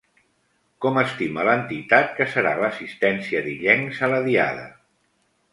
Com 0.85 0.97
estima 1.01 1.43
l'entitat 1.49 2.09
que 2.21 2.27
serà 2.33 2.55
l'assistència 2.63 3.45
d'illencs 3.49 4.03
a 4.09 4.11
la 4.15 4.27
Diada? 4.31 4.69